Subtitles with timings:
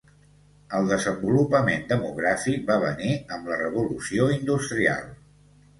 [0.77, 5.19] El desenvolupament demogràfic va venir amb la revolució industrial.